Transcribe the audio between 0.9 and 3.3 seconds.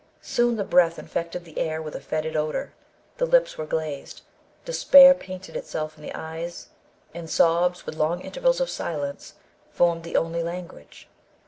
infected the air with a fetid odour, the